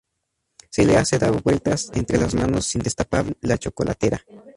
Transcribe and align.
Se 0.71 0.83
le 0.83 0.97
hace 0.97 1.19
dar 1.19 1.43
vueltas 1.43 1.91
entre 1.93 2.17
las 2.17 2.33
manos 2.33 2.65
sin 2.65 2.81
destapar 2.81 3.37
la 3.41 3.59
chocolatera. 3.59 4.23